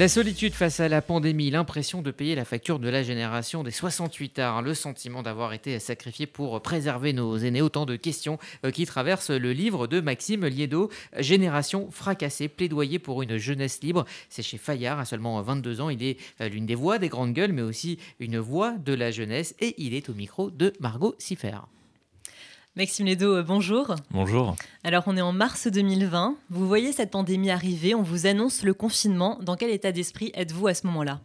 [0.00, 3.70] La solitude face à la pandémie, l'impression de payer la facture de la génération des
[3.70, 8.70] 68 arts, le sentiment d'avoir été sacrifié pour préserver nos aînés, autant de questions euh,
[8.70, 14.06] qui traversent le livre de Maxime Liedo, Génération fracassée, plaidoyer pour une jeunesse libre.
[14.28, 17.34] C'est chez Fayard, à seulement 22 ans, il est euh, l'une des voix des grandes
[17.34, 21.14] gueules, mais aussi une voix de la jeunesse, et il est au micro de Margot
[21.18, 21.58] Siffer.
[22.76, 23.96] Maxime Ledo, euh, bonjour.
[24.12, 24.54] Bonjour.
[24.84, 28.74] Alors on est en mars 2020, vous voyez cette pandémie arriver, on vous annonce le
[28.74, 29.40] confinement.
[29.42, 31.20] Dans quel état d'esprit êtes-vous à ce moment-là?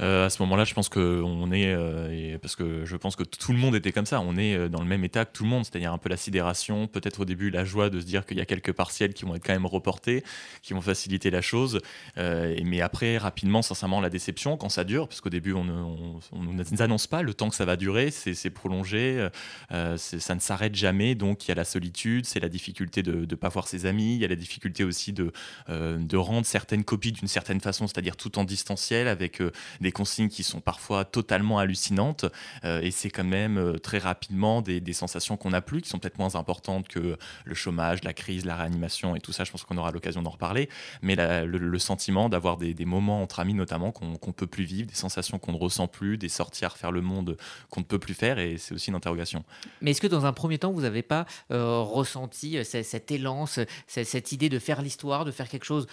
[0.00, 3.22] Euh, à ce moment-là, je pense que on est, euh, parce que je pense que
[3.22, 4.20] tout le monde était comme ça.
[4.20, 6.16] On est euh, dans le même état que tout le monde, c'est-à-dire un peu la
[6.16, 9.24] sidération, peut-être au début la joie de se dire qu'il y a quelques partiels qui
[9.24, 10.22] vont être quand même reportés,
[10.62, 11.80] qui vont faciliter la chose.
[12.16, 16.82] mais après, rapidement, sincèrement, la déception quand ça dure, parce qu'au début, on ne nous
[16.82, 19.28] annonce pas le temps que ça va durer, c'est prolongé,
[19.70, 21.14] ça ne s'arrête jamais.
[21.14, 24.14] Donc il y a la solitude, c'est la difficulté de ne pas voir ses amis,
[24.14, 25.32] il y a la difficulté aussi de,
[25.68, 29.40] de rendre certaines copies d'une certaine façon, c'est-à-dire tout en distanciel avec
[29.85, 32.26] des consignes qui sont parfois totalement hallucinantes.
[32.64, 35.98] Euh, et c'est quand même euh, très rapidement des, sensations qu'on n'a plus, qui sont
[35.98, 39.44] peut-être moins importantes que le chômage, la crise, la réanimation et tout ça.
[39.44, 40.68] Je pense qu'on aura l'occasion d'en reparler.
[41.02, 44.94] Mais le, sentiment d'avoir des, moments entre amis, notamment, qu'on ne peut plus vivre, des
[44.94, 47.36] sensations qu'on ne ressent plus, des sorties à refaire le monde
[47.68, 48.38] qu'on ne peut plus faire.
[48.38, 49.44] Et c'est aussi une interrogation.
[49.82, 53.44] Mais est-ce que dans un premier temps, vous n'avez pas euh, ressenti cet élan,
[53.86, 55.86] cette idée de faire l'histoire, de faire quelque chose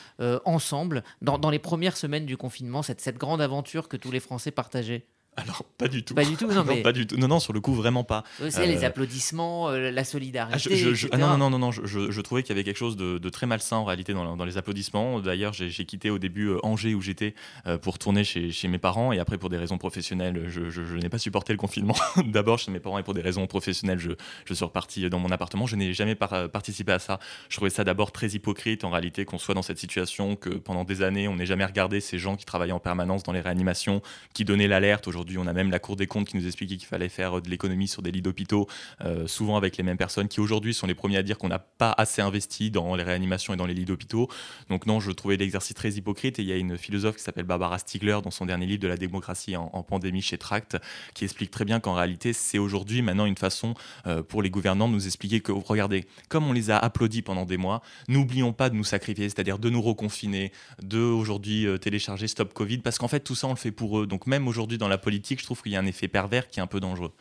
[0.45, 5.06] ensemble dans, les premières semaines du confinement, cette grande aventure que tous les Français partageaient
[5.36, 6.14] alors, pas du tout.
[6.14, 6.81] Pas du tout, non, mais...
[6.81, 7.17] pas du tout.
[7.17, 8.23] Non, non, sur le coup, vraiment pas.
[8.50, 11.09] C'est les euh, applaudissements, euh, la solidarité.
[11.12, 13.78] Ah, non, non, non, non, je, trouvais qu'il y avait quelque chose de, très malsain
[13.78, 15.20] en réalité dans, les applaudissements.
[15.20, 17.34] D'ailleurs, j'ai quitté au début euh, Angers où j'étais
[17.81, 21.54] pour tourner chez, mes parents et après, pour des raisons professionnelles, je, n'ai pas supporté
[21.54, 21.95] le confinement.
[22.26, 24.11] D'abord chez mes parents et pour des raisons professionnelles, je,
[24.54, 25.66] suis reparti dans mon appartement.
[25.66, 27.20] Je n'ai jamais participé à ça.
[27.50, 30.84] Je trouvais ça d'abord très hypocrite en réalité qu'on soit dans cette situation, que pendant
[30.84, 34.02] des années, on n'ait jamais regardé ces gens qui travaillaient en permanence dans les réanimations,
[34.34, 35.08] qui donnaient l'alerte.
[35.08, 37.50] Aujourd'hui, on a même la Cour des comptes qui nous expliquait qu'il fallait faire de
[37.50, 38.67] l'économie sur des lits d'hôpitaux,
[39.02, 41.60] euh, souvent avec les mêmes personnes qui aujourd'hui sont les premiers à dire qu'on n'a
[41.60, 44.30] pas assez investi dans les réanimations et dans les lits d'hôpitaux.
[44.70, 46.39] Donc non, je trouvais l'exercice très hypocrite.
[46.39, 48.88] Et il y a une philosophe qui s'appelle Barbara Stiegler dans son dernier livre de
[48.88, 50.78] la démocratie en, pandémie chez Tract,
[51.14, 53.73] qui explique très bien qu'en réalité, c'est aujourd'hui maintenant une façon
[54.08, 57.45] euh, pour les gouvernants de nous expliquer que, regardez, comme on les a applaudis pendant
[57.45, 60.52] des mois, n'oublions pas de nous sacrifier, c'est-à-dire de nous reconfiner,
[60.82, 64.00] de aujourd'hui euh, télécharger Stop Covid, parce qu'en fait, tout ça, on le fait pour
[64.00, 64.08] eux.
[64.08, 66.60] Donc même aujourd'hui dans la politique, je trouve qu'il y a un effet pervers qui
[66.60, 67.12] est un peu dangereux.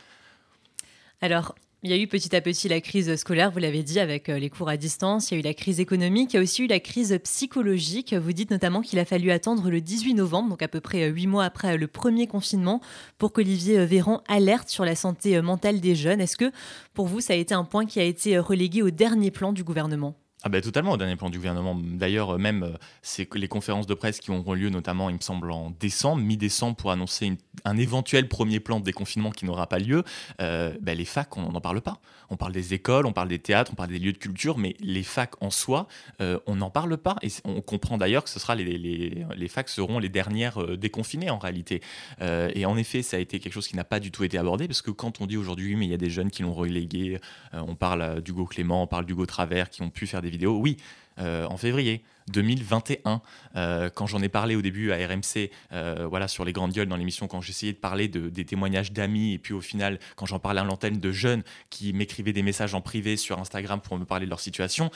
[1.21, 1.55] Alors,
[1.85, 4.39] il y a eu petit à petit la crise scolaire, vous l'avez dit, avec euh,
[4.39, 5.31] les cours à distance.
[5.31, 6.33] Il y a eu la crise économique.
[6.33, 8.15] Il y a aussi eu la crise psychologique.
[8.15, 11.13] Vous dites notamment qu'il a fallu attendre le 18 novembre, donc à peu près euh,
[11.13, 12.81] huit mois après euh, le premier confinement,
[13.19, 16.21] pour qu'Olivier Véran alerte sur la santé mentale des jeunes.
[16.21, 16.53] Est-ce que
[16.95, 19.65] pour vous, ça a été un point qui a été relégué au dernier plan du
[19.65, 20.15] gouvernement?
[20.45, 21.77] Ah ben totalement au dernier plan du gouvernement.
[21.81, 25.53] D'ailleurs, même euh, c'est les conférences de presse qui auront lieu notamment, il me semble,
[25.53, 30.03] en décembre, mi-décembre, pour annoncer un éventuel premier plan de déconfinement qui n'aura pas lieu.
[30.41, 32.01] Euh, ben les facs, on n'en parle pas.
[32.29, 34.75] On parle des écoles, on parle des théâtres, on parle des lieux de culture, mais
[34.81, 35.87] les facs en soi,
[36.21, 37.17] euh, on n'en parle pas.
[37.23, 41.31] Et on comprend d'ailleurs que ce sera les, les, les, facs seront les dernières déconfinées
[41.31, 41.83] en réalité.
[42.21, 44.67] et en effet, ça a été quelque chose qui n'a pas du tout été abordé,
[44.67, 47.19] parce que quand on dit aujourd'hui, mais il y a des jeunes qui l'ont relégué,
[47.53, 50.77] on parle d'Hugo Clément, on parle d'Hugo Travers, qui ont pu faire des oui,
[51.19, 53.21] euh, en février 2021,
[53.57, 56.89] euh, quand j'en ai parlé au début à RMC, euh, voilà, sur les grandes gueules
[56.89, 60.27] dans l'émission, quand j'essayais de parler de, des témoignages d'amis, et puis au final, quand
[60.27, 63.99] j'en parlais à l'antenne de jeunes qui m'écrivaient des messages en privé sur Instagram pour
[63.99, 64.91] me parler de leur situation,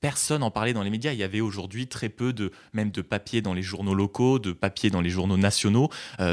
[0.00, 1.12] personne en parlait dans les médias.
[1.12, 4.52] Il y avait aujourd'hui très peu de, même de papier dans les journaux locaux, de
[4.52, 5.88] papier dans les journaux nationaux.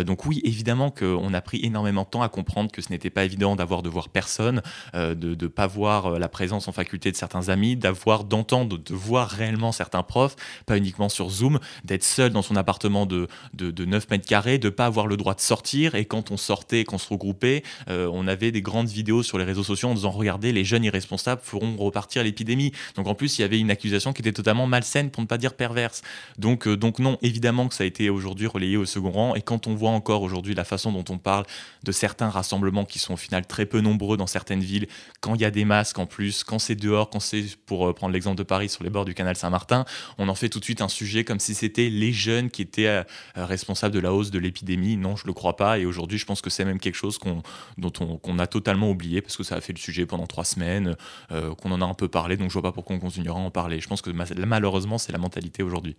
[0.06, 3.24] donc oui, évidemment qu'on a pris énormément de temps à comprendre que ce n'était pas
[3.24, 4.62] évident d'avoir de voir personne,
[4.94, 9.30] de ne pas voir la présence en faculté de certains amis, d'avoir, d'entendre, de voir
[9.30, 10.36] réellement certains profs,
[10.66, 14.70] pas uniquement sur Zoom, d'être seul dans son appartement de, de, 9 mètres carrés, de
[14.70, 15.96] pas avoir le droit de sortir.
[15.96, 19.44] Et quand on sortait, qu'on se regroupait, euh, on avait des grandes vidéos sur les
[19.44, 22.72] réseaux sociaux en disant regardez, les jeunes irresponsables feront repartir l'épidémie.
[22.96, 25.38] Donc en plus, il y avait une accusation qui était totalement malsaine, pour ne pas
[25.38, 26.02] dire perverse.
[26.38, 29.36] Donc, euh, donc non, évidemment que ça a été aujourd'hui relayé au second rang.
[29.36, 31.46] Et quand on voit encore aujourd'hui la façon dont on parle
[31.84, 34.88] de certains rassemblements qui sont au final très peu nombreux dans certaines villes,
[35.20, 37.94] quand il y a des masques en plus, quand c'est dehors, quand c'est, pour euh,
[37.94, 39.86] prendre l'exemple de Paris, sur les bords du canal Saint-Martin,
[40.18, 42.88] on en fait tout de suite un sujet comme si c'était les jeunes qui étaient
[42.88, 43.04] euh,
[43.36, 44.98] responsables de la hausse de l'épidémie.
[44.98, 45.80] Non, je ne le crois pas.
[45.80, 47.42] Et aujourd'hui, je pense que c'est même quelque chose qu'on,
[47.78, 47.94] dont
[48.24, 50.96] on, a totalement oublié parce que ça a fait le sujet pendant trois semaines,
[51.32, 52.38] euh, qu'on en a un peu parlé.
[52.38, 53.80] Donc je vois pas pourquoi on continuera à en parler.
[53.80, 55.96] Je pense que malheureusement, c'est la mentalité aujourd'hui.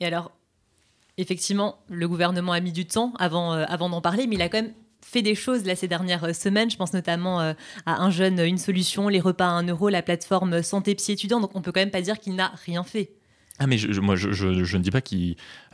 [0.00, 0.32] Et alors,
[1.18, 4.48] effectivement, le gouvernement a mis du temps avant, euh, avant d'en parler, mais il a
[4.48, 6.70] quand même fait des choses là ces dernières semaines.
[6.70, 7.52] Je pense notamment euh,
[7.86, 11.40] à un jeune, une solution, les repas à 1 euro, la plateforme Santé Psy étudiant.
[11.40, 13.10] Donc on peut quand même pas dire qu'il n'a rien fait.
[13.62, 15.02] Ah mais je, moi je, ne dis pas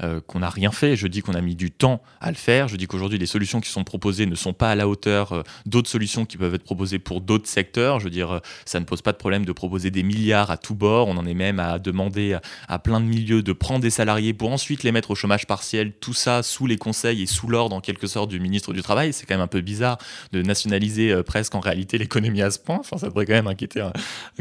[0.02, 2.66] euh, qu'on n'a rien fait, je dis qu'on a mis du temps à le faire,
[2.66, 5.42] je dis qu'aujourd'hui les solutions qui sont proposées ne sont pas à la hauteur euh,
[5.66, 8.84] d'autres solutions qui peuvent être proposées pour d'autres secteurs, je veux dire euh, ça ne
[8.84, 11.60] pose pas de problème de proposer des milliards à tout bord, on en est même
[11.60, 12.36] à demander
[12.66, 15.92] à, plein de milieux de prendre des salariés pour ensuite les mettre au chômage partiel,
[15.92, 19.12] tout ça sous les conseils et sous l'ordre en quelque sorte du ministre du Travail,
[19.12, 19.98] c'est quand même un peu bizarre
[20.32, 23.88] de nationaliser presque en réalité l'économie à ce point, enfin ça devrait quand même inquiéter,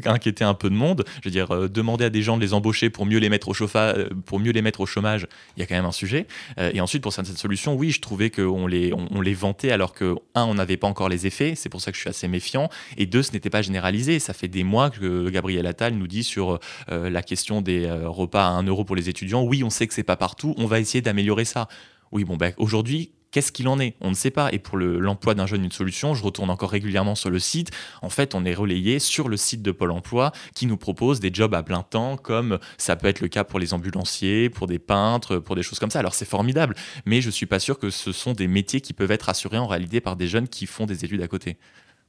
[0.04, 2.90] inquiéter un peu de monde, je veux dire demander à des gens de les embaucher
[2.90, 5.66] pour mieux les mettre au euh, pour mieux les mettre au chômage, il y a
[5.66, 6.28] quand même un sujet.
[6.58, 9.94] Euh, et ensuite, pour certaines solutions, oui, je trouvais qu'on les, on, les vantait alors
[9.94, 12.28] que, un, on n'avait pas encore les effets, c'est pour ça que je suis assez
[12.28, 14.20] méfiant, et deux, ce n'était pas généralisé.
[14.20, 16.60] Ça fait des mois que Gabriel Attal nous dit sur
[16.90, 19.94] euh, la question des repas à 1 euro pour les étudiants, oui, on sait que
[19.94, 21.68] c'est pas partout, on va essayer d'améliorer ça.
[22.12, 24.48] Oui, bon, ben, aujourd'hui, Qu'est-ce qu'il en est On ne sait pas.
[24.54, 27.70] Et pour l'emploi d'un jeune, une solution, je retourne encore régulièrement sur le site.
[28.02, 31.34] En fait, on est relayé sur le site de Pôle emploi qui nous propose des
[31.34, 34.80] jobs à plein temps, comme ça peut être le cas pour les ambulanciers, pour des
[34.80, 36.00] peintres, pour des choses comme ça.
[36.00, 38.94] Alors c'est formidable, mais je ne suis pas sûr que ce sont des métiers qui
[38.94, 41.58] peuvent être assurés en réalité par des jeunes qui font des études à côté.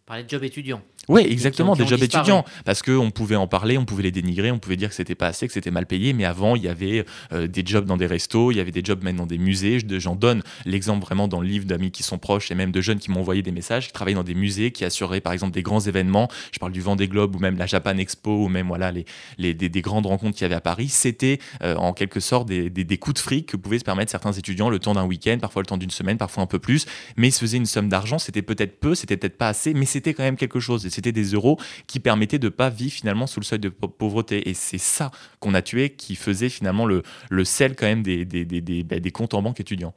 [0.07, 0.83] Parler de jobs étudiants.
[1.09, 2.45] Oui, exactement, des jobs étudiants.
[2.65, 5.29] Parce qu'on pouvait en parler, on pouvait les dénigrer, on pouvait dire que c'était pas
[5.29, 6.13] assez, que c'était mal payé.
[6.13, 8.83] Mais avant, il y avait euh, des jobs dans des restos, il y avait des
[8.85, 9.79] jobs même dans des musées.
[9.99, 12.99] J'en donne l'exemple vraiment dans le livre d'amis qui sont proches et même de jeunes
[12.99, 15.63] qui m'ont envoyé des messages, qui travaillaient dans des musées, qui assuraient par exemple des
[15.63, 16.29] grands événements.
[16.53, 19.05] Je parle du Vendée Globe ou même la Japan Expo ou même voilà, les,
[19.39, 20.89] les des, grandes rencontres qu'il y avait à Paris.
[20.89, 24.33] C'était euh, en quelque sorte des, des, coups de fric que pouvaient se permettre certains
[24.33, 26.87] étudiants le temps d'un week-end, parfois le temps d'une semaine, parfois un peu plus.
[27.17, 28.19] Mais ils se faisaient une somme d'argent.
[28.19, 30.87] C'était peut-être peu, c'était peut-être pas assez, mais c'était quand même quelque chose.
[30.89, 34.49] C'était des euros qui permettait de pas vivre finalement sous le seuil de pauvreté.
[34.49, 35.11] Et c'est ça
[35.41, 37.03] qu'on a tué, qui faisait finalement le,
[37.45, 39.95] sel quand même bah, des comptes en banque étudiants.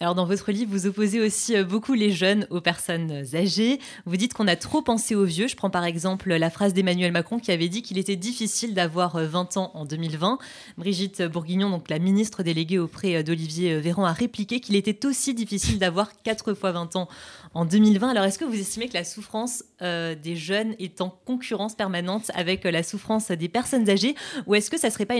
[0.00, 3.80] Alors dans votre livre, vous opposez aussi euh, beaucoup les jeunes aux personnes âgées.
[4.06, 5.48] Vous dites qu'on a trop pensé aux vieux.
[5.48, 9.18] Je prends par exemple la phrase d'Emmanuel Macron qui avait dit qu'il était difficile d'avoir
[9.18, 10.38] 20 euh, ans en 2020.
[10.76, 15.34] Brigitte Bourguignon, donc la ministre déléguée auprès euh, d'Olivier Véran, a répliqué qu'il était aussi
[15.34, 17.08] difficile d'avoir 4 fois 20 ans
[17.54, 18.10] en 2020.
[18.10, 22.64] Alors est-ce que vous estimez que la souffrance des jeunes est en concurrence permanente avec
[22.64, 24.14] la souffrance des personnes âgées
[24.46, 25.14] ou est-ce que ça serait pas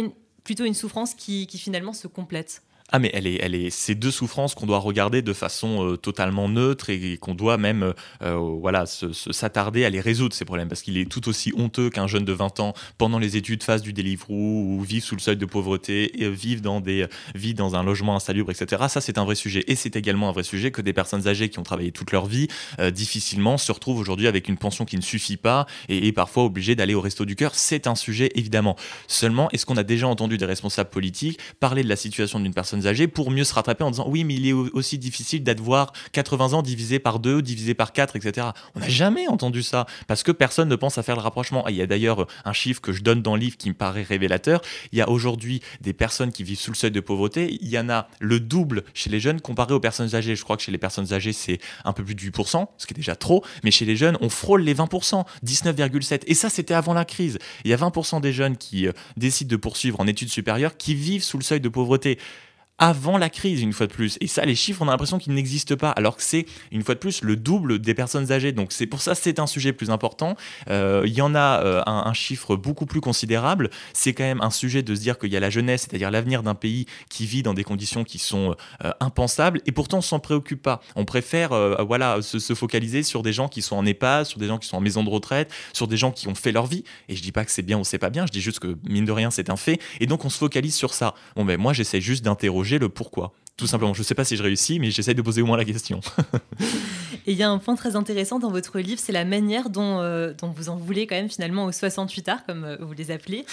[0.44, 2.62] plutôt une souffrance qui finalement se complète?
[2.90, 5.96] Ah mais elle est, elle est, ces deux souffrances qu'on doit regarder de façon euh,
[5.98, 7.92] totalement neutre et, qu'on doit même, euh,
[8.22, 12.06] euh, voilà, s'attarder à les résoudre ces problèmes parce qu'il est tout aussi honteux qu'un
[12.06, 15.36] jeune de 20 ans pendant les études fasse du Deliveroo ou vive sous le seuil
[15.36, 18.84] de pauvreté et vive dans des, vit dans un logement insalubre, etc.
[18.88, 21.50] Ça c'est un vrai sujet et c'est également un vrai sujet que des personnes âgées
[21.50, 22.48] qui ont travaillé toute leur vie
[22.92, 26.74] difficilement se retrouvent aujourd'hui avec une pension qui ne suffit pas et, et parfois obligées
[26.74, 27.54] d'aller au resto du cœur.
[27.54, 28.76] C'est un sujet évidemment.
[29.08, 32.77] Seulement, est-ce qu'on a déjà entendu des responsables politiques parler de la situation d'une personne
[32.86, 36.52] âgées pour mieux se rattraper en disant oui, mais il est aussi difficile d'avoir 80
[36.52, 38.48] ans divisé par 2, divisé par 4, etc.
[38.74, 41.66] On n'a jamais entendu ça parce que personne ne pense à faire le rapprochement.
[41.68, 44.02] il y a d'ailleurs un chiffre que je donne dans le livre qui me paraît
[44.02, 44.60] révélateur.
[44.92, 47.58] Il y a aujourd'hui des personnes qui vivent sous le seuil de pauvreté.
[47.60, 50.36] Il y en a le double chez les jeunes comparé aux personnes âgées.
[50.36, 52.94] Je crois que chez les personnes âgées, c'est un peu plus de 8%, ce qui
[52.94, 53.44] est déjà trop.
[53.64, 56.22] Mais chez les jeunes, on frôle les 20%, 19,7%.
[56.26, 57.38] Et ça, c'était avant la crise.
[57.64, 60.94] Il y a 20% des jeunes qui euh, décident de poursuivre en études supérieures qui
[60.94, 62.18] vivent sous le seuil de pauvreté
[62.78, 64.18] avant la crise, une fois de plus.
[64.20, 66.94] Et ça, les chiffres, on a l'impression qu'ils n'existent pas, alors que c'est, une fois
[66.94, 68.52] de plus, le double des personnes âgées.
[68.52, 70.36] Donc c'est pour ça c'est un sujet plus important.
[70.70, 73.70] Euh, il y en a euh, un, chiffre beaucoup plus considérable.
[73.92, 76.42] C'est quand même un sujet de se dire qu'il y a la jeunesse, c'est-à-dire l'avenir
[76.42, 78.54] d'un pays qui vit dans des conditions qui sont
[78.84, 80.80] euh, impensables, et pourtant on s'en préoccupe pas.
[80.94, 81.50] On préfère
[81.84, 84.76] voilà, se, focaliser sur des gens qui sont en EHPAD, sur des gens qui sont
[84.76, 86.84] en maison de retraite, sur des gens qui ont fait leur vie.
[87.08, 88.76] Et je dis pas que c'est bien ou c'est pas bien, je dis juste que
[88.88, 89.80] mine de rien c'est un fait.
[90.00, 91.14] Et donc on se focalise sur ça.
[91.36, 93.32] Bon ben moi j'essaie juste d'interroger le pourquoi.
[93.56, 95.56] Tout simplement, je ne sais pas si je réussis, mais j'essaye de poser au moins
[95.56, 96.00] la question.
[97.26, 100.00] Et il y a un point très intéressant dans votre livre, c'est la manière dont,
[100.00, 103.10] euh, dont, vous en voulez quand même finalement aux 68 arts, comme euh, vous les
[103.10, 103.46] appelez.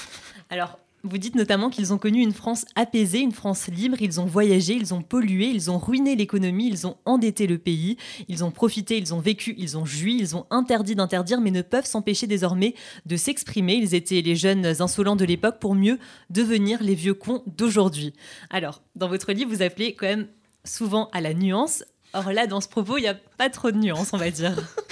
[0.50, 4.26] Alors, vous dites notamment qu'ils ont connu une France apaisée, une France libre, ils ont
[4.26, 7.98] voyagé, ils ont pollué, ils ont ruiné l'économie, ils ont endetté le pays,
[8.28, 11.62] ils ont profité, ils ont vécu, ils ont joui, ils ont interdit d'interdire, mais ne
[11.62, 12.74] peuvent s'empêcher désormais
[13.06, 13.76] de s'exprimer.
[13.76, 18.14] Ils étaient les jeunes insolents de l'époque pour mieux devenir les vieux cons d'aujourd'hui.
[18.50, 20.28] Alors, dans votre livre, vous appelez quand même
[20.64, 21.84] souvent à la nuance.
[22.14, 24.56] Or là, dans ce propos, il n'y a pas trop de nuances, on va dire.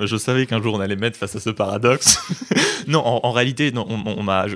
[0.00, 2.18] je savais qu'un jour on allait mettre face à ce paradoxe.
[2.86, 3.72] non, en, réalité,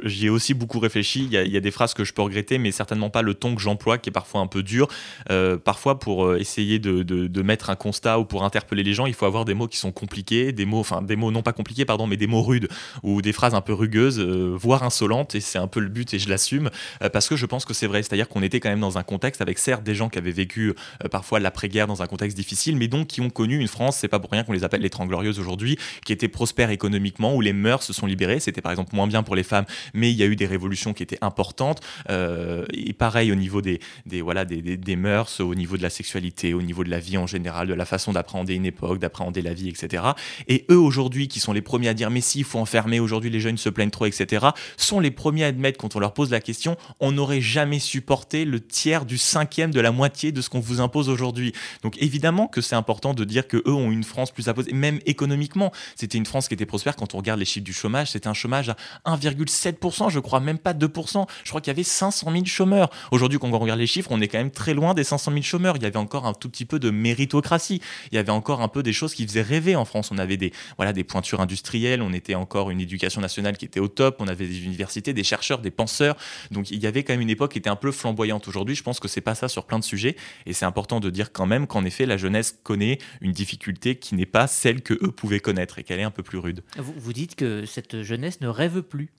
[0.05, 1.29] j'y ai aussi beaucoup réfléchi.
[1.31, 3.61] Il y, a, des phrases que je peux regretter, mais certainement pas le ton que
[3.61, 4.89] j'emploie, qui est parfois un peu dur.
[5.31, 9.15] Euh, parfois, pour euh, essayer de, mettre un constat ou pour interpeller les gens, il
[9.15, 11.85] faut avoir des mots qui sont compliqués, des mots, enfin des mots non pas compliqués,
[11.85, 12.69] pardon, mais des mots rudes
[13.03, 15.35] ou des phrases un peu rugueuses, euh, voire insolentes.
[15.35, 16.71] Et c'est un peu le but, et je l'assume,
[17.13, 18.03] parce que je pense que c'est vrai.
[18.03, 20.75] C'est-à-dire qu'on était quand même dans un contexte avec certes des gens qui avaient vécu
[21.11, 23.97] parfois l'après-guerre dans un contexte difficile, mais donc qui ont connu une France.
[23.99, 25.77] C'est pas pour rien qu'on les appelle les glorieuse aujourd'hui,
[26.07, 28.41] qui était prospère économiquement, où les mœurs se sont libérées.
[28.41, 30.93] C'était par exemple moins bien pour les femmes, mais il y a eu des révolutions
[30.95, 31.81] qui étaient importantes.
[32.09, 35.91] Euh, et pareil au niveau des, des voilà, des, des, mœurs, au niveau de la
[35.91, 39.43] sexualité, au niveau de la vie en général, de la façon d'appréhender une époque, d'appréhender
[39.43, 40.05] la vie, etc.
[40.49, 43.31] Et eux aujourd'hui, qui sont les premiers à dire mais si, il faut enfermer, aujourd'hui
[43.31, 46.31] les jeunes se plaignent trop, etc., sont les premiers à admettre quand on leur pose
[46.31, 50.49] la question, on n'aurait jamais supporté le tiers du cinquième de la moitié de ce
[50.49, 51.53] qu'on vous impose aujourd'hui.
[51.83, 54.73] Donc évidemment que c'est important de dire que eux ont une France plus à poser,
[55.07, 55.73] économiquement.
[55.97, 58.35] C'était une France qui était prospère quand on regarde les chiffres du chômage, c'était un
[58.35, 58.77] chômage à
[59.07, 61.27] 1,7%, je crois même pas 2%.
[61.45, 62.91] Je crois qu'il y avait 500 000 chômeurs.
[63.11, 65.43] Aujourd'hui, quand on regarde les chiffres, on est quand même très loin des 500 000
[65.43, 65.77] chômeurs.
[65.77, 67.81] Il y avait encore un tout petit peu de méritocratie.
[68.13, 70.11] Il y avait encore un peu des choses qui faisaient rêver en France.
[70.11, 73.81] On avait des, voilà, des pointures industrielles, on était encore une éducation nationale qui était
[73.81, 76.17] au top, on avait des universités, des chercheurs, des penseurs.
[76.51, 78.49] Donc il y avait quand même une époque qui était un peu flamboyante.
[78.49, 80.17] Aujourd'hui, je pense que c'est pas ça sur plein de sujets.
[80.47, 84.15] Et c'est important de dire quand même qu'en effet, la jeunesse connaît une difficulté qui
[84.15, 86.63] n'est pas celle que eux pouvaient connaître et qu'elle est un peu plus rude.
[86.77, 89.11] Vous, vous dites que cette jeunesse ne rêve plus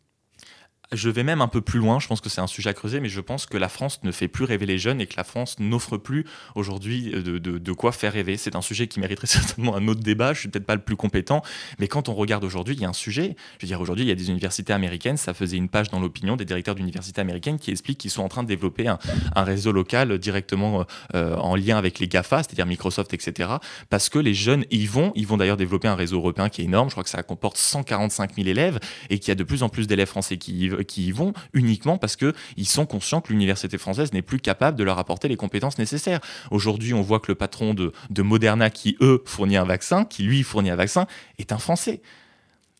[0.94, 3.00] je vais même un peu plus loin, je pense que c'est un sujet à creuser,
[3.00, 5.24] mais je pense que la France ne fait plus rêver les jeunes et que la
[5.24, 8.38] France n'offre plus aujourd'hui de, de, quoi faire rêver.
[8.38, 10.96] C'est un sujet qui mériterait certainement un autre débat, je suis peut-être pas le plus
[10.96, 11.42] compétent,
[11.80, 14.10] mais quand on regarde aujourd'hui, il y a un sujet, je veux dire aujourd'hui, il
[14.10, 17.60] y a des universités américaines, ça faisait une page dans l'opinion des directeurs d'universités américaines
[17.60, 19.00] qui expliquent qu'ils sont en train de développer un,
[19.36, 23.50] réseau local directement euh, en lien avec les GAFA, c'est-à-dire Microsoft, etc.,
[23.90, 26.66] parce que les jeunes y vont, ils vont d'ailleurs développer un réseau européen qui est
[26.66, 28.80] énorme, je crois que ça comporte 145 000 élèves
[29.10, 31.34] et qu'il y a de plus en plus d'élèves français qui y, qui y vont
[31.54, 35.38] uniquement parce qu'ils sont conscients que l'université française n'est plus capable de leur apporter les
[35.38, 36.20] compétences nécessaires.
[36.50, 40.24] Aujourd'hui, on voit que le patron de, de Moderna, qui eux fournit un vaccin, qui
[40.24, 41.08] lui fournit un vaccin,
[41.38, 42.02] est un Français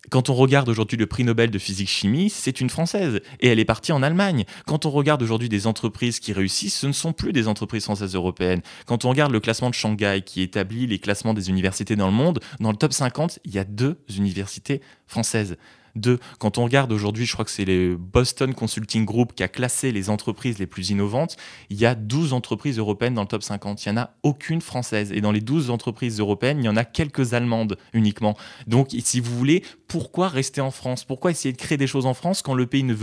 [0.10, 3.66] quand on regarde aujourd'hui le prix Nobel de physique-chimie, c'est une Française et elle est
[3.66, 4.46] partie en Allemagne.
[4.66, 8.16] Quand on regarde aujourd'hui des entreprises qui réussissent, ce ne sont plus des entreprises françaises
[8.16, 8.62] européennes.
[8.86, 12.14] Quand on regarde le classement de Shanghai qui établit les classements des universités dans le
[12.14, 15.56] monde, dans le top 50, il y a deux universités françaises.
[15.96, 19.48] Deux, quand on regarde aujourd'hui, je crois que c'est le Boston Consulting Group qui a
[19.48, 21.38] classé les entreprises les plus innovantes,
[21.70, 23.86] il y a 12 entreprises européennes dans le top 50.
[23.86, 25.12] Il n'y en a aucune française.
[25.12, 28.38] Et dans les 12 entreprises européennes, il y en a quelques allemandes uniquement.
[28.68, 31.04] Donc, si vous voulez, pourquoi rester en France?
[31.04, 32.96] Pourquoi essayer de créer des choses en France quand le pays ne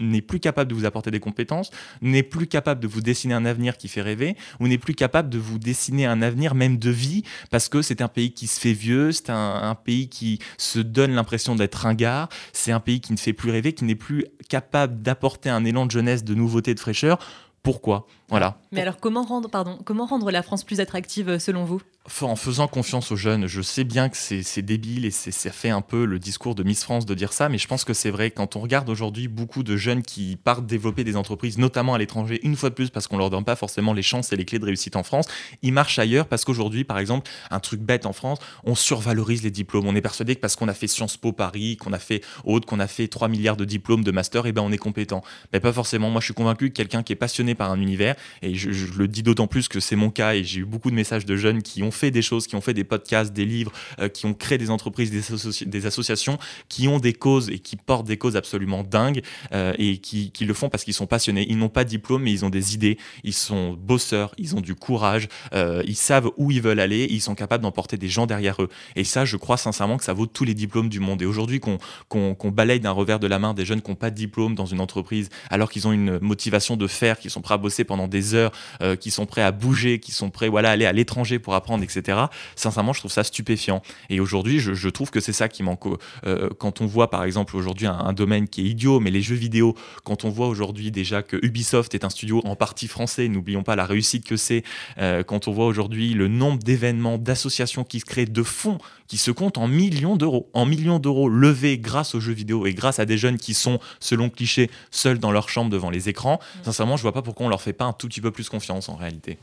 [0.00, 1.70] n'est plus capable de vous apporter des compétences,
[2.02, 5.30] n'est plus capable de vous dessiner un avenir qui fait rêver, ou n'est plus capable
[5.30, 8.58] de vous dessiner un avenir même de vie, parce que c'est un pays qui se
[8.58, 12.15] fait vieux, c'est un pays qui se donne l'impression d'être un gars
[12.52, 15.86] c'est un pays qui ne fait plus rêver, qui n'est plus capable d'apporter un élan
[15.86, 17.18] de jeunesse, de nouveauté, de fraîcheur.
[17.62, 18.06] Pourquoi?
[18.28, 18.58] Voilà.
[18.72, 21.80] Mais alors comment rendre, pardon, comment rendre la France plus attractive euh, selon vous?
[22.22, 23.46] En faisant confiance aux jeunes.
[23.46, 26.84] Je sais bien que c'est débile et ça fait un peu le discours de Miss
[26.84, 28.30] France de dire ça, mais je pense que c'est vrai.
[28.30, 32.38] Quand on regarde aujourd'hui beaucoup de jeunes qui partent développer des entreprises, notamment à l'étranger,
[32.44, 34.60] une fois de plus parce qu'on leur donne pas forcément les chances et les clés
[34.60, 35.26] de réussite en France,
[35.62, 39.50] ils marchent ailleurs parce qu'aujourd'hui, par exemple, un truc bête en France, on survalorise les
[39.50, 39.86] diplômes.
[39.86, 42.66] On est persuadé que parce qu'on a fait Sciences Po Paris, qu'on a fait Aude,
[42.66, 45.22] qu'on a fait 3 milliards de diplômes de master, et eh ben on est compétent.
[45.52, 46.10] Mais pas forcément.
[46.10, 49.08] Moi, je suis convaincu que quelqu'un qui est passionné par un univers, et je, le
[49.08, 51.62] dis d'autant plus que c'est mon cas et j'ai eu beaucoup de messages de jeunes
[51.62, 54.34] qui ont fait des choses, qui ont fait des podcasts, des livres, euh, qui ont
[54.34, 58.82] créé des entreprises, des, associations, qui ont des causes et qui portent des causes absolument
[58.82, 61.46] dingues euh, et qui, le font parce qu'ils sont passionnés.
[61.48, 64.60] Ils n'ont pas de diplôme, mais ils ont des idées, ils sont bosseurs, ils ont
[64.60, 68.26] du courage, euh, ils savent où ils veulent aller, ils sont capables d'emporter des gens
[68.26, 68.68] derrière eux.
[68.94, 71.22] Et ça, je crois sincèrement que ça vaut tous les diplômes du monde.
[71.22, 74.16] Et aujourd'hui, qu'on balaye d'un revers de la main des jeunes qui n'ont pas de
[74.16, 77.58] diplôme dans une entreprise, alors qu'ils ont une motivation de faire, qui sont prêts à
[77.58, 78.52] bosser pendant des heures,
[79.00, 81.82] qui sont prêts à bouger, qui sont prêts voilà, à aller à l'étranger pour apprendre,
[81.82, 83.82] etc sincèrement, je trouve ça stupéfiant.
[84.10, 85.84] Et aujourd'hui, je, trouve que c'est ça qui manque.
[86.26, 89.34] Euh, quand on voit, par exemple, aujourd'hui un, domaine qui est idiot, mais les jeux
[89.34, 93.62] vidéo, quand on voit aujourd'hui déjà que Ubisoft est un studio en partie français, n'oublions
[93.62, 94.62] pas la réussite que c'est,
[94.98, 99.18] euh, quand on voit aujourd'hui le nombre d'événements, d'associations qui se créent, de fonds qui
[99.18, 102.98] se comptent en millions d'euros, en millions d'euros levés grâce aux jeux vidéo et grâce
[102.98, 106.64] à des jeunes qui sont, selon cliché, seuls dans leur chambre devant les écrans, mmh.
[106.64, 108.88] sincèrement, je vois pas pourquoi on leur fait pas un tout petit peu plus confiance
[108.88, 109.38] en réalité.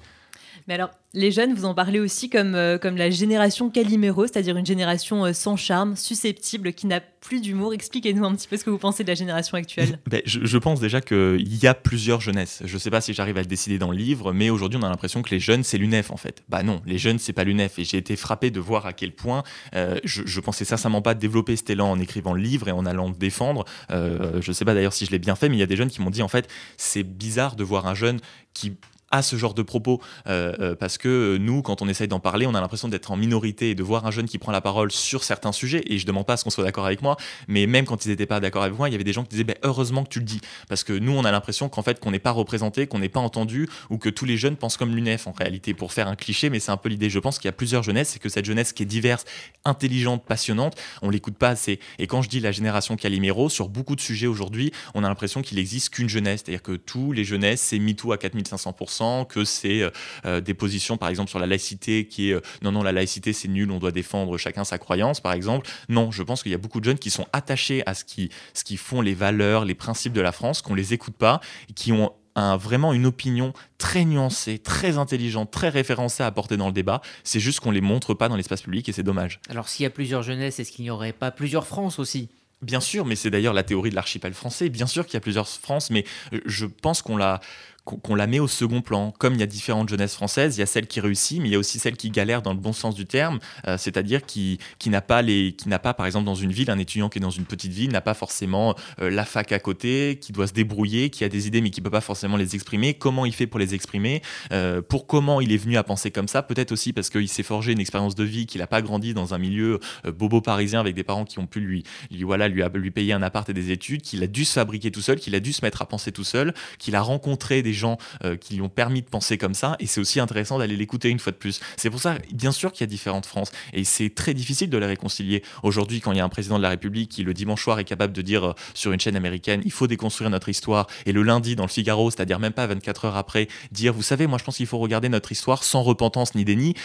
[0.68, 4.58] Mais alors, les jeunes, vous en parlez aussi comme, euh, comme la génération Calimero, c'est-à-dire
[4.58, 7.74] une génération euh, sans charme, susceptible, qui n'a plus d'humour.
[7.74, 10.00] Expliquez-nous un petit peu ce que vous pensez de la génération actuelle.
[10.10, 12.62] Ben, je, pense déjà qu'il y a plusieurs jeunesses.
[12.66, 14.84] Je ne sais pas si j'arrive à le décider dans le livre, mais aujourd'hui, on
[14.84, 16.44] a l'impression que les jeunes, c'est l'UNEF, en fait.
[16.50, 17.80] Bah non, les jeunes, c'est pas l'UNEF.
[17.80, 19.44] Et j'ai été frappé de voir à quel point
[19.76, 22.86] euh, je, je, pensais sincèrement pas développer cet élan en écrivant le livre et en
[22.86, 23.66] allant le défendre.
[23.90, 25.78] je ne sais pas d'ailleurs si je l'ai bien fait, mais il y a des
[25.78, 28.20] jeunes qui m'ont dit, en fait, c'est bizarre de voir un jeune
[28.54, 28.78] qui
[29.14, 32.60] à ce genre de propos parce que nous, quand on essaye d'en parler, on a
[32.60, 35.54] l'impression d'être en minorité et de voir un jeune qui prend la parole sur certains
[35.54, 35.84] sujets.
[35.86, 37.16] Et je demande pas à ce qu'on soit d'accord avec moi,
[37.48, 39.30] mais même quand ils n'étaient pas d'accord avec moi, il y avait des gens qui
[39.30, 42.00] disaient ben, heureusement que tu le dis parce que nous, on a l'impression qu'en fait
[42.00, 44.96] qu'on n'est pas représenté, qu'on n'est pas entendu ou que tous les jeunes pensent comme
[44.96, 47.10] l'UNEF en réalité pour faire un cliché, mais c'est un peu l'idée.
[47.10, 49.26] Je pense qu'il y a plusieurs jeunesses et que cette jeunesse qui est diverse,
[49.64, 51.80] intelligente, passionnante, on l'écoute pas assez.
[52.00, 55.42] Et quand je dis la génération Calimero, sur beaucoup de sujets aujourd'hui, on a l'impression
[55.42, 59.82] qu'il existe qu'une jeunesse, c'est-à-dire que tous les jeunesses, c'est MeToo à 4500%, que c'est
[59.82, 59.90] euh,
[60.26, 63.34] euh, des positions, par exemple, sur la laïcité qui est euh, non, non, la laïcité
[63.34, 65.70] c'est nul, on doit défendre chacun sa croyance, par exemple.
[65.90, 68.30] Non, je pense qu'il y a beaucoup de jeunes qui sont attachés à ce qui,
[68.54, 71.74] ce qui font les valeurs, les principes de la France, qu'on les écoute pas, et
[71.74, 76.68] qui ont un, vraiment une opinion très nuancée, très intelligente, très référencée à apporter dans
[76.68, 77.02] le débat.
[77.24, 79.40] C'est juste qu'on les montre pas dans l'espace public et c'est dommage.
[79.50, 82.30] Alors s'il y a plusieurs jeunesses, est-ce qu'il n'y aurait pas plusieurs France aussi?
[82.64, 84.70] Bien sûr, mais c'est d'ailleurs la théorie de l'archipel français.
[84.70, 86.06] Bien sûr qu'il y a plusieurs France, mais
[86.46, 87.42] je pense qu'on l'a
[87.86, 89.12] qu'on la met au second plan.
[89.18, 91.52] Comme il y a différentes jeunesses françaises, il y a celle qui réussit, mais il
[91.52, 94.60] y a aussi celle qui galère dans le bon sens du terme, euh, c'est-à-dire qui,
[94.80, 97.22] qui n'a pas, les, qui pas, par exemple, dans une ville, un étudiant qui est
[97.22, 100.54] dans une petite ville n'a pas forcément euh, la fac à côté, qui doit se
[100.54, 102.94] débrouiller, qui a des idées mais qui ne peut pas forcément les exprimer.
[102.94, 104.22] Comment il fait pour les exprimer?
[104.52, 106.42] Euh, Pour comment il est venu à penser comme ça?
[106.42, 109.34] Peut-être aussi parce qu'il s'est forgé une expérience de vie, qu'il n'a pas grandi dans
[109.34, 112.92] un milieu bobo parisien avec des parents qui ont pu lui, lui, voilà, lui, lui
[112.92, 115.40] payer un appart et des études, qu'il a dû se fabriquer tout seul, qu'il a
[115.40, 118.62] dû se mettre à penser tout seul, qu'il a rencontré des gens euh, qui lui
[118.62, 119.76] ont permis de penser comme ça.
[119.80, 121.60] Et c'est aussi intéressant d'aller l'écouter une fois de plus.
[121.78, 123.52] C'est pour ça, bien sûr, qu'il y a différentes France.
[123.74, 125.44] Et c'est très difficile de les réconcilier.
[125.64, 127.86] Aujourd'hui, quand il y a un président de la République qui, le dimanche soir, est
[127.86, 130.88] capable de dire euh, sur une chaîne américaine, il faut déconstruire notre histoire.
[131.06, 134.28] Et le lundi, dans le Figaro, c'est-à-dire même pas 24 heures après, dire, vous savez,
[134.28, 136.76] moi, je pense qu'il faut regarder notre histoire sans repentance ni déni.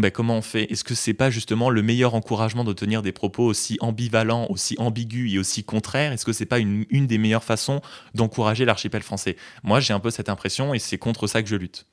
[0.00, 0.70] Ben comment on fait?
[0.72, 4.74] Est-ce que c'est pas justement le meilleur encouragement de tenir des propos aussi ambivalents, aussi
[4.78, 6.12] ambigus et aussi contraires?
[6.12, 7.80] Est-ce que c'est pas une, des meilleures façons
[8.14, 9.36] d'encourager l'archipel français?
[9.62, 11.86] Moi j'ai un peu cette impression et c'est contre ça que je lutte.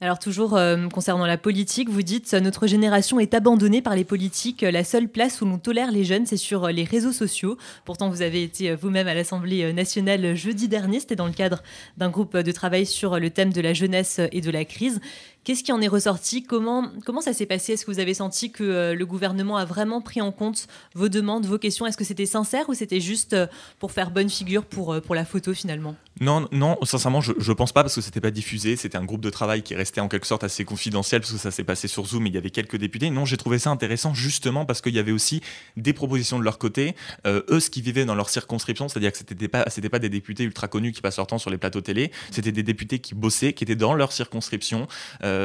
[0.00, 4.62] Alors toujours euh, concernant la politique, vous dites notre génération est abandonnée par les politiques.
[4.62, 7.56] La seule place où l'on tolère les jeunes, c'est sur les réseaux sociaux.
[7.84, 10.98] Pourtant, vous avez été euh, vous-même à l'Assemblée nationale jeudi dernier.
[10.98, 11.62] C'était dans le cadre
[11.98, 15.00] d'un groupe de travail sur le thème de la jeunesse et de la crise.
[15.44, 16.44] Qu'est-ce qui en est ressorti?
[16.44, 17.72] Comment, comment ça s'est passé?
[17.72, 21.08] Est-ce que vous avez senti que euh, le gouvernement a vraiment pris en compte vos
[21.08, 21.84] demandes, vos questions?
[21.84, 23.48] Est-ce que c'était sincère ou c'était juste euh,
[23.80, 25.96] pour faire bonne figure pour, euh, pour la photo finalement?
[26.20, 28.76] Non, non, sincèrement, je ne pense pas parce que c'était pas diffusé.
[28.76, 31.50] C'était un groupe de travail qui restait en quelque sorte assez confidentiel parce que ça
[31.50, 33.10] s'est passé sur Zoom et il y avait quelques députés.
[33.10, 35.40] Non, j'ai trouvé ça intéressant justement parce qu'il y avait aussi
[35.76, 36.94] des propositions de leur côté.
[37.26, 40.68] eux, ce qui vivaient dans leur circonscription, c'est-à-dire que c'était pas, pas des députés ultra
[40.68, 43.64] connus qui passent leur temps sur les plateaux télé, c'était des députés qui bossaient, qui
[43.64, 44.86] étaient dans leur circonscription.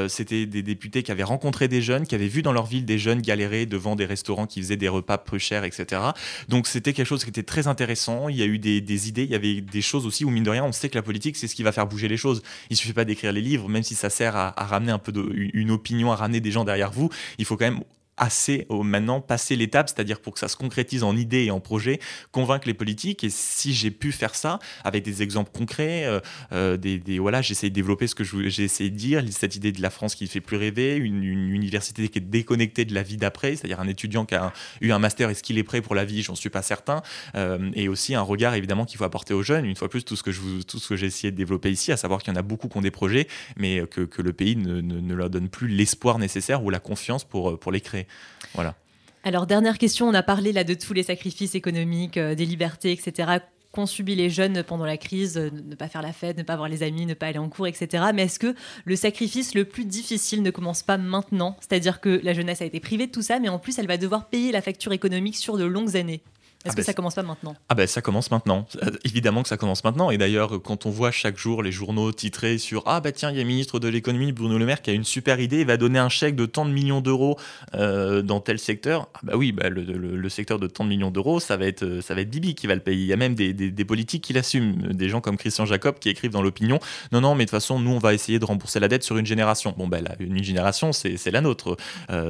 [0.07, 2.97] C'était des députés qui avaient rencontré des jeunes, qui avaient vu dans leur ville des
[2.97, 6.01] jeunes galérer devant des restaurants qui faisaient des repas peu chers, etc.
[6.49, 8.29] Donc c'était quelque chose qui était très intéressant.
[8.29, 10.49] Il y a eu des, idées, il y avait des choses aussi où, mine de
[10.49, 12.41] rien, on sait que la politique, c'est ce qui va faire bouger les choses.
[12.69, 15.71] Il suffit pas d'écrire les livres, même si ça sert à, ramener un peu une
[15.71, 17.09] opinion, à ramener des gens derrière vous.
[17.37, 17.81] Il faut quand même
[18.17, 21.99] assez maintenant passer l'étape, c'est-à-dire pour que ça se concrétise en idées et en projets,
[22.31, 23.23] convaincre les politiques.
[23.23, 26.19] Et si j'ai pu faire ça avec des exemples concrets, euh,
[26.51, 29.81] euh, des, voilà, j'essaie de développer ce que j'ai essayé de dire, cette idée de
[29.81, 33.17] la France qui ne fait plus rêver, une, université qui est déconnectée de la vie
[33.17, 34.51] d'après, c'est-à-dire un étudiant qui a
[34.81, 36.21] eu un master, est-ce qu'il est prêt pour la vie?
[36.23, 37.01] J'en suis pas certain.
[37.35, 39.65] Euh, et aussi un regard évidemment qu'il faut apporter aux jeunes.
[39.65, 41.91] Une fois plus, tout ce que je tout ce que j'ai essayé de développer ici,
[41.91, 43.27] à savoir qu'il y en a beaucoup qui ont des projets,
[43.57, 46.79] mais que, que le pays ne, ne, ne leur donne plus l'espoir nécessaire ou la
[46.79, 48.06] confiance pour, pour les créer.
[48.53, 48.75] Voilà.
[49.23, 52.91] Alors, dernière question, on a parlé là de tous les sacrifices économiques, euh, des libertés,
[52.91, 53.39] etc.,
[53.73, 56.55] qu'ont subi les jeunes pendant la crise, euh, ne pas faire la fête, ne pas
[56.55, 58.05] voir les amis, ne pas aller en cours, etc.
[58.13, 61.57] Mais est-ce que le sacrifice le plus difficile ne commence pas maintenant?
[61.59, 63.97] C'est-à-dire que la jeunesse a été privée de tout ça, mais en plus, elle va
[63.97, 66.21] devoir payer la facture économique sur de longues années.
[66.67, 67.55] Est-ce ah que ben ça commence pas maintenant?
[67.69, 68.67] Ah ben ça commence maintenant.
[68.83, 70.11] Euh, évidemment que ça commence maintenant.
[70.11, 73.37] Et d'ailleurs, quand on voit chaque jour les journaux titrés sur Ah bah tiens, il
[73.37, 75.67] y a le ministre de l'économie, Bruno Le Maire, qui a une super idée, il
[75.67, 77.37] va donner un chèque de tant de millions d'euros
[77.73, 79.07] euh, dans tel secteur.
[79.13, 82.01] Ah bah oui, bah le, secteur de tant de millions d'euros, ça va être euh,
[82.01, 83.03] ça va être Bibi qui va le payer.
[83.03, 86.09] Il y a même des, des, politiques qui l'assument, des gens comme Christian Jacob qui
[86.09, 86.79] écrivent dans l'opinion
[87.13, 89.17] Non, non, mais de toute façon, nous on va essayer de rembourser la dette sur
[89.17, 89.73] une génération.
[89.77, 91.77] Bon ben une génération, c'est la nôtre,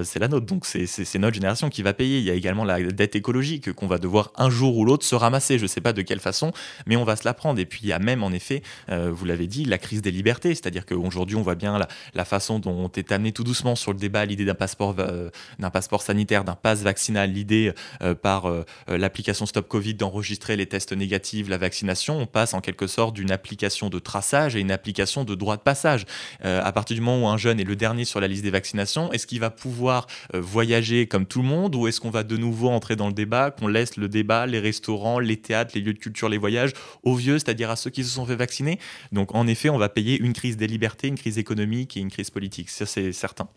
[0.04, 0.46] c'est la nôtre.
[0.46, 2.20] Donc c'est notre génération qui va payer.
[2.20, 5.16] Il y a également la dette écologique qu'on va devoir un jour ou l'autre se
[5.16, 5.58] ramasser.
[5.58, 6.52] Je ne sais pas de quelle façon,
[6.86, 7.60] mais on va se la prendre.
[7.60, 10.12] Et puis il y a même en effet, euh, vous l'avez dit, la crise des
[10.12, 10.54] libertés.
[10.56, 11.80] C'est-à-dire qu'aujourd'hui, on voit bien
[12.14, 15.30] la, façon dont on est amené tout doucement sur le débat l'idée d'un passeport, euh,
[15.72, 18.52] passeport sanitaire, d'un pass vaccinal, l'idée euh, par
[18.88, 22.20] l'application Stop Covid d'enregistrer les tests négatifs, la vaccination.
[22.20, 25.62] On passe en quelque sorte d'une application de traçage et une application de droit de
[25.62, 26.06] passage.
[26.44, 29.12] à partir du moment où un jeune est le dernier sur la liste des vaccinations,
[29.12, 32.70] est-ce qu'il va pouvoir voyager comme tout le monde ou est-ce qu'on va de nouveau
[32.70, 36.00] entrer dans le débat, qu'on laisse le débat, les restaurants, les théâtres, les lieux de
[36.00, 36.72] culture, les voyages,
[37.04, 38.80] aux vieux, c'est-à-dire à ceux qui se sont fait vacciner.
[39.12, 42.12] Donc en effet, on va payer une crise des libertés, une crise économique et une
[42.12, 42.70] crise politique.
[42.70, 43.48] Ça, c'est certain.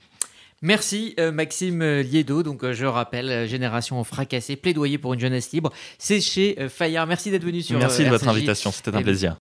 [0.62, 2.42] Merci euh, Maxime Liedo.
[2.42, 5.72] Donc euh, je rappelle, euh, Génération fracassée, plaidoyer pour une jeunesse libre.
[5.98, 7.06] C'est chez Fayard.
[7.06, 9.36] Merci d'être venu sur Merci de votre invitation, c'était un plaisir.